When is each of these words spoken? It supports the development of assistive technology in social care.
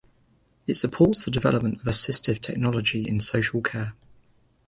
It 0.65 0.73
supports 0.77 1.23
the 1.23 1.29
development 1.29 1.79
of 1.79 1.85
assistive 1.85 2.41
technology 2.41 3.07
in 3.07 3.19
social 3.19 3.61
care. 3.61 3.93